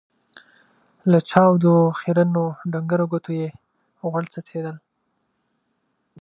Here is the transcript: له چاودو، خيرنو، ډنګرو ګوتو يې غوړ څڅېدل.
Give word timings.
له 1.11 1.19
چاودو، 1.29 1.73
خيرنو، 1.99 2.45
ډنګرو 2.71 3.05
ګوتو 3.11 3.31
يې 3.41 3.49
غوړ 4.09 4.23
څڅېدل. 4.33 4.77